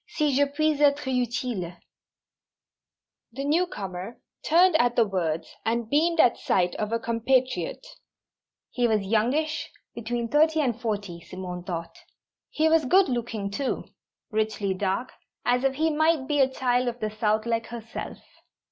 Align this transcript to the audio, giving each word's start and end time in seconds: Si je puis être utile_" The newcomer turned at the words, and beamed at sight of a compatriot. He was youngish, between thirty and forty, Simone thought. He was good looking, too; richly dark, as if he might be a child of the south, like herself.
Si 0.07 0.35
je 0.35 0.45
puis 0.47 0.79
être 0.81 1.05
utile_" 1.07 1.65
The 3.33 3.45
newcomer 3.45 4.19
turned 4.43 4.75
at 4.77 4.95
the 4.95 5.05
words, 5.05 5.55
and 5.63 5.91
beamed 5.91 6.19
at 6.19 6.39
sight 6.39 6.73
of 6.77 6.91
a 6.91 6.97
compatriot. 6.97 7.85
He 8.71 8.87
was 8.87 9.05
youngish, 9.05 9.69
between 9.93 10.27
thirty 10.27 10.59
and 10.59 10.81
forty, 10.81 11.21
Simone 11.21 11.63
thought. 11.65 11.95
He 12.49 12.67
was 12.67 12.85
good 12.85 13.09
looking, 13.09 13.51
too; 13.51 13.83
richly 14.31 14.73
dark, 14.73 15.11
as 15.45 15.63
if 15.63 15.75
he 15.75 15.91
might 15.91 16.27
be 16.27 16.39
a 16.39 16.49
child 16.51 16.87
of 16.87 16.99
the 16.99 17.11
south, 17.11 17.45
like 17.45 17.67
herself. 17.67 18.17